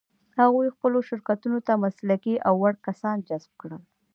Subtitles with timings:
[0.39, 3.81] هغوی خپلو شرکتونو ته مسلکي او وړ کسان جذب کړل.